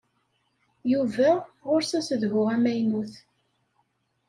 Yuba 0.91 1.29
ɣur-s 1.67 1.91
asedhu 1.99 2.41
amaynut. 2.55 3.13